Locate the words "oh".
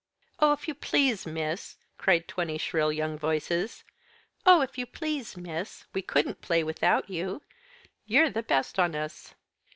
0.39-0.51, 4.47-4.61